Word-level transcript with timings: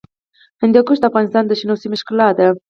هندوکش 0.61 0.97
د 0.99 1.05
افغانستان 1.09 1.43
د 1.47 1.51
شنو 1.59 1.75
سیمو 1.81 1.97
ښکلا 2.01 2.29
ده. 2.37 2.47